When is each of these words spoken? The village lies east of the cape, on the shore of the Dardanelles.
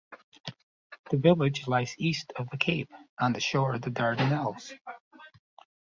The 1.11 1.17
village 1.17 1.67
lies 1.67 1.93
east 1.99 2.33
of 2.35 2.49
the 2.49 2.57
cape, 2.57 2.89
on 3.19 3.33
the 3.33 3.39
shore 3.39 3.75
of 3.75 3.83
the 3.83 3.91
Dardanelles. 3.91 4.73